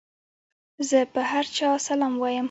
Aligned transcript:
زه 0.89 0.99
پر 1.13 1.23
هر 1.31 1.45
چا 1.57 1.69
سلام 1.87 2.13
وايم. 2.21 2.39